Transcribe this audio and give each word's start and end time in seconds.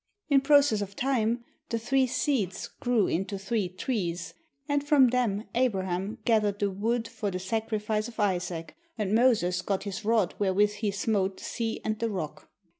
In 0.29 0.41
process 0.41 0.81
of 0.81 0.95
time 0.95 1.43
the 1.69 1.77
three 1.77 2.07
seeds 2.07 2.67
grew 2.79 3.05
into 3.05 3.37
three 3.37 3.69
trees, 3.69 4.33
and 4.67 4.83
from 4.83 5.09
them 5.09 5.43
Abraham 5.53 6.17
gathered 6.25 6.57
the 6.57 6.71
wood 6.71 7.07
for 7.07 7.29
the 7.29 7.37
sacrifice 7.37 8.07
of 8.07 8.19
Isaac, 8.19 8.75
and 8.97 9.13
Moses 9.13 9.61
got 9.61 9.83
his 9.83 10.03
rod 10.03 10.33
wherewith 10.39 10.73
he 10.77 10.89
smote 10.89 11.37
the 11.37 11.43
sea 11.43 11.81
and 11.85 11.99
the 11.99 12.09
rock. 12.09 12.49